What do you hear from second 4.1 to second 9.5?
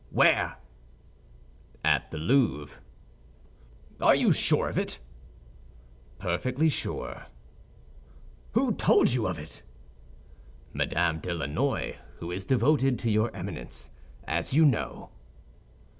you sure of it?" "Perfectly sure." "Who told you of